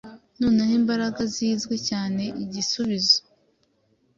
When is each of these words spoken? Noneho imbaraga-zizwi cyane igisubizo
Noneho 0.39 0.71
imbaraga-zizwi 0.81 1.75
cyane 1.89 2.23
igisubizo 2.43 3.17